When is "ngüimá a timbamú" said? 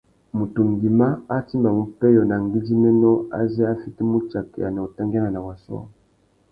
0.69-1.83